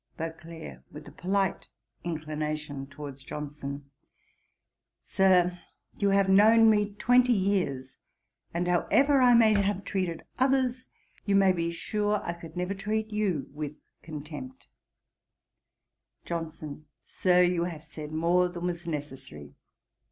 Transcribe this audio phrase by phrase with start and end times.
[0.17, 0.81] BEAUCLERK.
[0.91, 1.67] (with a polite
[2.03, 3.91] inclination towards Johnson)
[5.03, 5.59] 'Sir,
[5.95, 7.99] you have known me twenty years,
[8.51, 10.87] and however I may have treated others,
[11.27, 14.69] you may be sure I could never treat you with contempt'
[16.25, 16.87] JOHNSON.
[17.03, 19.53] 'Sir, you have said more than was necessary.'